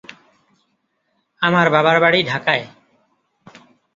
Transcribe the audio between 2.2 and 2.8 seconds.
ঢাকায়।